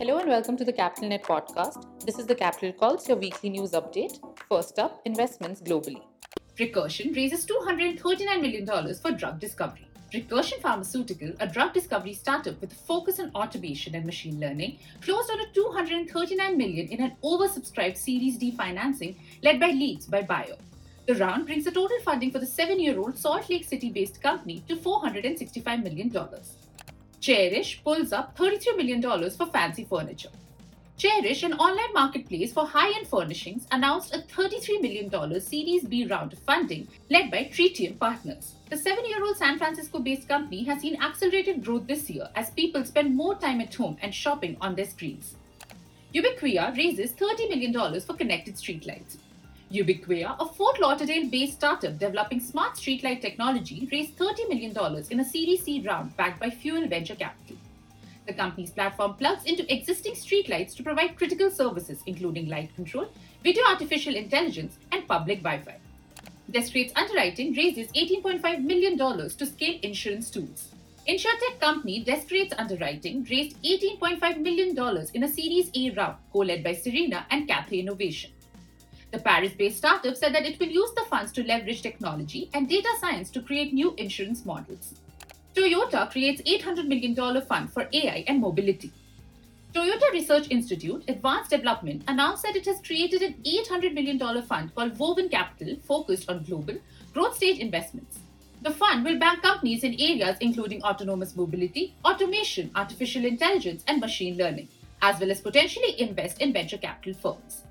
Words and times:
Hello 0.00 0.16
and 0.16 0.30
welcome 0.30 0.56
to 0.56 0.64
the 0.64 0.72
Capital 0.72 1.10
Net 1.10 1.22
podcast. 1.22 1.84
This 2.06 2.18
is 2.18 2.24
the 2.24 2.34
Capital 2.34 2.72
Calls, 2.72 3.06
your 3.06 3.18
weekly 3.18 3.50
news 3.50 3.72
update. 3.72 4.18
First 4.48 4.78
up, 4.78 5.02
investments 5.04 5.60
globally. 5.60 6.00
Recursion 6.58 7.14
raises 7.14 7.44
$239 7.44 8.40
million 8.40 8.94
for 8.94 9.10
drug 9.10 9.38
discovery. 9.38 9.86
Recursion 10.14 10.58
Pharmaceutical, 10.62 11.34
a 11.40 11.46
drug 11.46 11.74
discovery 11.74 12.14
startup 12.14 12.58
with 12.62 12.72
a 12.72 12.76
focus 12.76 13.20
on 13.20 13.30
automation 13.34 13.94
and 13.94 14.06
machine 14.06 14.40
learning, 14.40 14.78
closed 15.02 15.30
on 15.30 15.38
a 15.38 15.52
$239 15.52 16.56
million 16.56 16.88
in 16.88 17.02
an 17.02 17.12
oversubscribed 17.22 17.98
Series 17.98 18.38
D 18.38 18.52
financing 18.52 19.16
led 19.42 19.60
by 19.60 19.70
Leaps 19.70 20.06
by 20.06 20.22
Bayer. 20.22 20.56
The 21.06 21.16
round 21.16 21.44
brings 21.44 21.66
the 21.66 21.72
total 21.72 22.00
funding 22.06 22.30
for 22.30 22.38
the 22.38 22.46
seven-year-old 22.46 23.18
Salt 23.18 23.50
Lake 23.50 23.66
City-based 23.66 24.22
company 24.22 24.64
to 24.66 24.76
$465 24.76 25.82
million. 25.82 26.10
Chairish 27.20 27.84
pulls 27.84 28.14
up 28.14 28.34
$33 28.36 28.76
million 28.78 29.02
for 29.30 29.46
fancy 29.46 29.84
furniture. 29.84 30.30
Chairish, 30.98 31.42
an 31.42 31.52
online 31.54 31.92
marketplace 31.92 32.52
for 32.52 32.66
high-end 32.66 33.06
furnishings, 33.06 33.66
announced 33.72 34.14
a 34.14 34.18
$33 34.18 34.80
million 34.80 35.40
Series 35.40 35.84
B 35.84 36.06
round 36.06 36.32
of 36.32 36.38
funding 36.40 36.88
led 37.10 37.30
by 37.30 37.44
Tritium 37.44 37.98
Partners. 37.98 38.54
The 38.70 38.76
seven-year-old 38.76 39.36
San 39.36 39.58
Francisco-based 39.58 40.28
company 40.28 40.64
has 40.64 40.80
seen 40.80 41.00
accelerated 41.02 41.62
growth 41.62 41.86
this 41.86 42.08
year 42.08 42.28
as 42.36 42.50
people 42.50 42.84
spend 42.86 43.14
more 43.14 43.34
time 43.34 43.60
at 43.60 43.74
home 43.74 43.98
and 44.00 44.14
shopping 44.14 44.56
on 44.62 44.74
their 44.74 44.86
screens. 44.86 45.36
Ubicquia 46.14 46.74
raises 46.76 47.12
$30 47.12 47.50
million 47.50 48.00
for 48.00 48.14
connected 48.14 48.56
streetlights. 48.56 49.16
Ubicquia, 49.72 50.34
a 50.40 50.46
Fort 50.46 50.80
Lauderdale-based 50.80 51.52
startup 51.52 51.96
developing 51.96 52.40
smart 52.40 52.74
streetlight 52.74 53.20
technology, 53.20 53.88
raised 53.92 54.16
$30 54.16 54.48
million 54.48 54.76
in 55.10 55.20
a 55.20 55.24
Series 55.24 55.62
C 55.62 55.80
round 55.86 56.16
backed 56.16 56.40
by 56.40 56.50
Fuel 56.50 56.88
Venture 56.88 57.14
Capital. 57.14 57.56
The 58.26 58.32
company's 58.32 58.72
platform 58.72 59.14
plugs 59.14 59.44
into 59.44 59.72
existing 59.72 60.14
streetlights 60.14 60.74
to 60.74 60.82
provide 60.82 61.16
critical 61.16 61.52
services 61.52 62.02
including 62.06 62.48
light 62.48 62.74
control, 62.74 63.06
video 63.44 63.62
artificial 63.64 64.16
intelligence, 64.16 64.76
and 64.90 65.06
public 65.06 65.40
Wi-Fi. 65.40 65.76
Descartes 66.50 66.92
Underwriting 66.96 67.54
raises 67.54 67.92
$18.5 67.92 68.64
million 68.64 68.98
to 68.98 69.46
scale 69.46 69.78
insurance 69.84 70.30
tools. 70.30 70.72
Insurtech 71.08 71.60
company 71.60 72.02
Descartes 72.02 72.52
Underwriting 72.58 73.24
raised 73.30 73.62
$18.5 73.62 74.38
million 74.38 75.06
in 75.14 75.22
a 75.22 75.28
Series 75.28 75.70
A 75.76 75.90
round 75.92 76.16
co-led 76.32 76.64
by 76.64 76.74
Serena 76.74 77.24
and 77.30 77.46
Cathay 77.46 77.78
Innovation. 77.78 78.32
The 79.10 79.18
Paris 79.18 79.52
based 79.52 79.78
startup 79.78 80.16
said 80.16 80.34
that 80.34 80.46
it 80.46 80.60
will 80.60 80.68
use 80.68 80.90
the 80.94 81.04
funds 81.10 81.32
to 81.32 81.42
leverage 81.42 81.82
technology 81.82 82.48
and 82.54 82.68
data 82.68 82.88
science 83.00 83.30
to 83.30 83.42
create 83.42 83.72
new 83.72 83.92
insurance 83.96 84.44
models. 84.44 84.94
Toyota 85.54 86.08
creates 86.10 86.40
$800 86.42 86.86
million 86.86 87.42
fund 87.42 87.72
for 87.72 87.88
AI 87.92 88.24
and 88.28 88.40
mobility. 88.40 88.92
Toyota 89.74 90.12
Research 90.12 90.46
Institute 90.50 91.04
Advanced 91.08 91.50
Development 91.50 92.02
announced 92.06 92.44
that 92.44 92.54
it 92.54 92.66
has 92.66 92.80
created 92.82 93.22
an 93.22 93.34
$800 93.44 93.94
million 93.94 94.42
fund 94.42 94.74
called 94.74 94.98
Woven 94.98 95.28
Capital 95.28 95.76
focused 95.84 96.30
on 96.30 96.44
global 96.44 96.76
growth 97.12 97.36
stage 97.36 97.58
investments. 97.58 98.20
The 98.62 98.70
fund 98.70 99.04
will 99.04 99.18
bank 99.18 99.42
companies 99.42 99.84
in 99.84 99.94
areas 99.94 100.36
including 100.40 100.82
autonomous 100.82 101.34
mobility, 101.34 101.94
automation, 102.04 102.70
artificial 102.76 103.24
intelligence, 103.24 103.82
and 103.88 104.00
machine 104.00 104.36
learning, 104.36 104.68
as 105.02 105.18
well 105.18 105.30
as 105.30 105.40
potentially 105.40 106.00
invest 106.00 106.40
in 106.40 106.52
venture 106.52 106.78
capital 106.78 107.14
firms. 107.14 107.62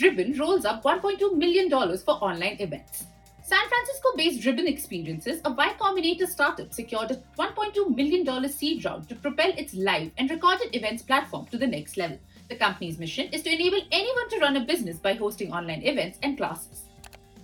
Ribbon 0.00 0.36
rolls 0.38 0.64
up 0.64 0.82
$1.2 0.82 1.36
million 1.36 1.70
for 1.70 2.14
online 2.14 2.56
events. 2.58 3.04
San 3.44 3.68
Francisco 3.68 4.08
based 4.16 4.44
Ribbon 4.44 4.66
Experiences, 4.66 5.40
a 5.44 5.52
Y 5.52 5.74
Combinator 5.78 6.26
startup, 6.26 6.72
secured 6.72 7.12
a 7.12 7.22
$1.2 7.38 7.94
million 7.94 8.48
seed 8.48 8.84
round 8.84 9.08
to 9.08 9.14
propel 9.14 9.52
its 9.56 9.74
live 9.74 10.10
and 10.18 10.30
recorded 10.30 10.74
events 10.74 11.02
platform 11.02 11.46
to 11.46 11.58
the 11.58 11.66
next 11.66 11.96
level. 11.96 12.18
The 12.48 12.56
company's 12.56 12.98
mission 12.98 13.28
is 13.32 13.42
to 13.42 13.52
enable 13.52 13.82
anyone 13.92 14.28
to 14.30 14.38
run 14.38 14.56
a 14.56 14.64
business 14.64 14.98
by 14.98 15.14
hosting 15.14 15.52
online 15.52 15.82
events 15.82 16.18
and 16.22 16.36
classes. 16.36 16.84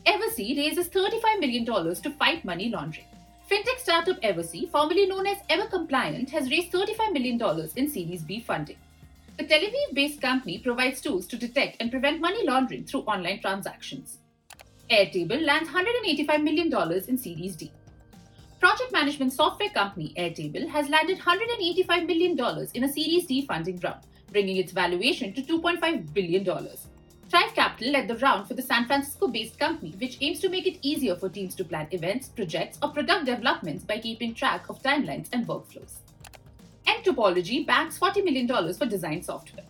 EverC 0.06 0.56
raises 0.56 0.88
$35 0.88 1.38
million 1.38 1.64
to 1.66 2.10
fight 2.18 2.44
money 2.44 2.70
laundering. 2.70 3.06
Fintech 3.48 3.78
startup 3.78 4.20
EverC, 4.22 4.70
formerly 4.70 5.06
known 5.06 5.26
as 5.26 5.38
EverCompliant, 5.50 6.30
has 6.30 6.50
raised 6.50 6.72
$35 6.72 7.12
million 7.12 7.70
in 7.76 7.88
Series 7.88 8.22
B 8.22 8.40
funding. 8.40 8.76
The 9.40 9.46
Tel 9.46 9.60
Aviv 9.60 9.94
based 9.94 10.20
company 10.20 10.58
provides 10.58 11.00
tools 11.00 11.26
to 11.28 11.38
detect 11.38 11.78
and 11.80 11.90
prevent 11.90 12.20
money 12.20 12.46
laundering 12.46 12.84
through 12.84 13.04
online 13.12 13.40
transactions. 13.40 14.18
Airtable 14.90 15.42
lands 15.42 15.70
$185 15.70 16.42
million 16.42 16.70
in 17.08 17.16
Series 17.16 17.56
D. 17.56 17.72
Project 18.58 18.92
management 18.92 19.32
software 19.32 19.70
company 19.70 20.12
Airtable 20.18 20.68
has 20.68 20.90
landed 20.90 21.20
$185 21.20 22.06
million 22.06 22.38
in 22.74 22.84
a 22.84 22.92
Series 22.92 23.24
D 23.24 23.46
funding 23.46 23.78
round, 23.78 24.02
bringing 24.30 24.58
its 24.58 24.72
valuation 24.72 25.32
to 25.32 25.40
$2.5 25.40 26.12
billion. 26.12 26.44
Thrive 26.44 27.54
Capital 27.54 27.92
led 27.92 28.08
the 28.08 28.18
round 28.18 28.46
for 28.46 28.52
the 28.52 28.60
San 28.60 28.84
Francisco 28.84 29.26
based 29.28 29.58
company, 29.58 29.94
which 29.98 30.18
aims 30.20 30.40
to 30.40 30.50
make 30.50 30.66
it 30.66 30.78
easier 30.82 31.16
for 31.16 31.30
teams 31.30 31.54
to 31.54 31.64
plan 31.64 31.88
events, 31.92 32.28
projects, 32.28 32.78
or 32.82 32.90
product 32.90 33.24
developments 33.24 33.84
by 33.84 33.96
keeping 33.96 34.34
track 34.34 34.68
of 34.68 34.82
timelines 34.82 35.28
and 35.32 35.46
workflows. 35.46 36.00
nTopology 37.00 37.66
backs 37.66 37.98
$40 37.98 38.24
million 38.24 38.74
for 38.74 38.86
design 38.86 39.22
software. 39.22 39.64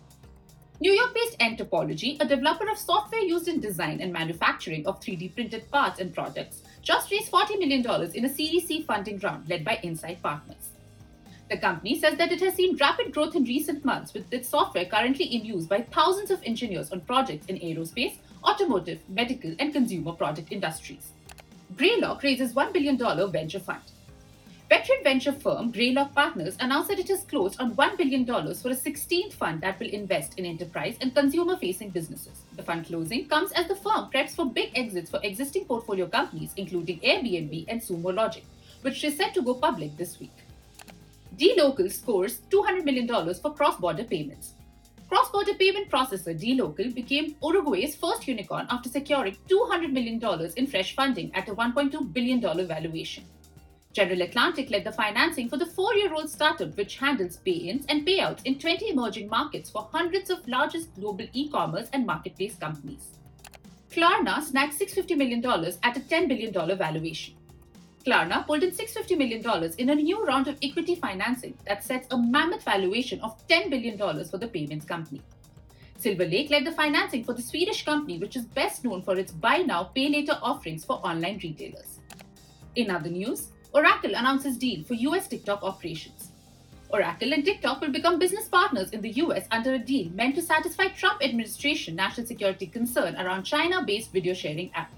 New 0.79 0.91
York 0.91 1.13
based 1.13 1.39
nTopology, 1.39 2.21
a 2.21 2.25
developer 2.25 2.69
of 2.69 2.77
software 2.77 3.21
used 3.21 3.47
in 3.47 3.59
design 3.59 4.01
and 4.01 4.11
manufacturing 4.11 4.85
of 4.87 4.99
3D 4.99 5.33
printed 5.33 5.69
parts 5.71 5.99
and 5.99 6.13
products, 6.13 6.63
just 6.81 7.11
raised 7.11 7.31
$40 7.31 7.59
million 7.59 7.85
in 8.15 8.25
a 8.25 8.33
Series 8.33 8.67
C 8.67 8.81
funding 8.81 9.19
round 9.19 9.47
led 9.47 9.63
by 9.63 9.79
Insight 9.83 10.21
Partners. 10.21 10.69
The 11.49 11.57
company 11.57 11.99
says 11.99 12.17
that 12.17 12.31
it 12.31 12.39
has 12.39 12.55
seen 12.55 12.77
rapid 12.77 13.13
growth 13.13 13.35
in 13.35 13.43
recent 13.43 13.85
months 13.85 14.13
with 14.13 14.31
its 14.33 14.49
software 14.49 14.85
currently 14.85 15.25
in 15.25 15.45
use 15.45 15.67
by 15.67 15.81
thousands 15.81 16.31
of 16.31 16.41
engineers 16.43 16.91
on 16.91 17.01
projects 17.01 17.45
in 17.47 17.57
aerospace, 17.57 18.17
automotive, 18.43 18.99
medical, 19.09 19.53
and 19.59 19.73
consumer 19.73 20.13
product 20.13 20.51
industries. 20.51 21.11
Greylock 21.77 22.23
raises 22.23 22.53
$1 22.53 22.73
billion 22.73 22.97
venture 23.31 23.59
fund. 23.59 23.81
Veteran 24.71 25.03
venture 25.03 25.33
firm 25.33 25.69
Greylock 25.69 26.15
Partners 26.15 26.55
announced 26.61 26.87
that 26.87 26.97
it 26.97 27.09
has 27.09 27.25
closed 27.25 27.59
on 27.59 27.75
$1 27.75 27.97
billion 27.97 28.25
for 28.25 28.69
a 28.69 28.83
16th 28.85 29.33
fund 29.33 29.59
that 29.59 29.77
will 29.77 29.89
invest 29.89 30.39
in 30.39 30.45
enterprise 30.45 30.95
and 31.01 31.13
consumer 31.13 31.57
facing 31.57 31.89
businesses. 31.89 32.43
The 32.55 32.63
fund 32.63 32.85
closing 32.85 33.27
comes 33.27 33.51
as 33.51 33.67
the 33.67 33.75
firm 33.75 34.09
preps 34.09 34.33
for 34.33 34.45
big 34.45 34.71
exits 34.73 35.11
for 35.11 35.19
existing 35.23 35.65
portfolio 35.65 36.07
companies, 36.07 36.53
including 36.55 37.01
Airbnb 37.01 37.65
and 37.67 37.81
Sumo 37.81 38.15
Logic, 38.15 38.45
which 38.81 39.03
is 39.03 39.17
set 39.17 39.33
to 39.33 39.41
go 39.41 39.55
public 39.55 39.97
this 39.97 40.21
week. 40.21 40.31
DLocal 41.37 41.91
scores 41.91 42.39
$200 42.49 42.85
million 42.85 43.09
for 43.41 43.53
cross 43.53 43.75
border 43.75 44.05
payments. 44.05 44.53
Cross 45.09 45.31
border 45.31 45.55
payment 45.55 45.89
processor 45.89 46.33
DLocal 46.33 46.95
became 46.95 47.35
Uruguay's 47.43 47.97
first 47.97 48.25
unicorn 48.25 48.67
after 48.69 48.87
securing 48.87 49.35
$200 49.49 49.91
million 49.91 50.21
in 50.55 50.65
fresh 50.65 50.95
funding 50.95 51.29
at 51.35 51.49
a 51.49 51.53
$1.2 51.53 52.13
billion 52.13 52.39
valuation. 52.39 53.25
General 53.93 54.21
Atlantic 54.21 54.69
led 54.69 54.85
the 54.85 54.91
financing 54.91 55.49
for 55.49 55.57
the 55.57 55.65
four 55.65 55.93
year 55.95 56.13
old 56.13 56.29
startup, 56.29 56.77
which 56.77 56.97
handles 56.97 57.37
pay 57.37 57.51
ins 57.51 57.85
and 57.89 58.07
payouts 58.07 58.41
in 58.45 58.57
20 58.57 58.89
emerging 58.89 59.27
markets 59.27 59.69
for 59.69 59.89
hundreds 59.91 60.29
of 60.29 60.47
largest 60.47 60.95
global 60.95 61.27
e 61.33 61.49
commerce 61.49 61.89
and 61.91 62.05
marketplace 62.05 62.55
companies. 62.55 63.11
Klarna 63.89 64.41
snagged 64.41 64.79
$650 64.79 65.17
million 65.17 65.45
at 65.83 65.97
a 65.97 65.99
$10 65.99 66.29
billion 66.29 66.77
valuation. 66.77 67.35
Klarna 68.05 68.47
pulled 68.47 68.63
in 68.63 68.71
$650 68.71 69.17
million 69.17 69.73
in 69.77 69.89
a 69.89 69.95
new 69.95 70.25
round 70.25 70.47
of 70.47 70.57
equity 70.63 70.95
financing 70.95 71.57
that 71.67 71.83
sets 71.83 72.07
a 72.11 72.17
mammoth 72.17 72.63
valuation 72.63 73.19
of 73.19 73.45
$10 73.49 73.69
billion 73.69 73.97
for 73.97 74.37
the 74.37 74.47
payments 74.47 74.85
company. 74.85 75.21
Silver 75.97 76.25
Lake 76.25 76.49
led 76.49 76.65
the 76.65 76.71
financing 76.71 77.23
for 77.25 77.33
the 77.33 77.41
Swedish 77.41 77.83
company, 77.83 78.17
which 78.17 78.37
is 78.37 78.45
best 78.45 78.85
known 78.85 79.03
for 79.03 79.17
its 79.17 79.33
buy 79.33 79.57
now, 79.57 79.83
pay 79.83 80.09
later 80.09 80.39
offerings 80.41 80.85
for 80.85 81.05
online 81.05 81.39
retailers. 81.43 81.99
In 82.75 82.89
other 82.89 83.09
news, 83.09 83.49
Oracle 83.73 84.15
announces 84.15 84.57
deal 84.57 84.83
for 84.83 84.95
US 84.95 85.27
TikTok 85.29 85.63
operations. 85.63 86.31
Oracle 86.89 87.31
and 87.31 87.45
TikTok 87.45 87.79
will 87.79 87.91
become 87.91 88.19
business 88.19 88.49
partners 88.49 88.89
in 88.91 89.01
the 89.01 89.11
US 89.23 89.45
under 89.49 89.75
a 89.75 89.79
deal 89.79 90.09
meant 90.13 90.35
to 90.35 90.41
satisfy 90.41 90.89
Trump 90.89 91.23
administration 91.23 91.95
national 91.95 92.27
security 92.27 92.67
concern 92.67 93.15
around 93.15 93.43
China-based 93.43 94.11
video 94.11 94.33
sharing 94.33 94.73
app. 94.73 94.91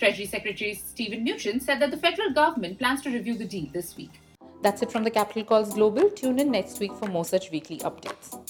Treasury 0.00 0.26
Secretary 0.26 0.74
Steven 0.74 1.24
Mnuchin 1.24 1.62
said 1.62 1.80
that 1.80 1.92
the 1.92 1.96
federal 1.96 2.32
government 2.32 2.78
plans 2.78 3.00
to 3.02 3.10
review 3.10 3.34
the 3.34 3.44
deal 3.44 3.68
this 3.72 3.96
week. 3.96 4.20
That's 4.60 4.82
it 4.82 4.90
from 4.90 5.04
the 5.04 5.10
Capital 5.10 5.44
Calls 5.44 5.74
Global. 5.74 6.10
Tune 6.10 6.40
in 6.40 6.50
next 6.50 6.80
week 6.80 6.94
for 6.96 7.06
more 7.06 7.24
such 7.24 7.52
weekly 7.52 7.78
updates. 7.78 8.45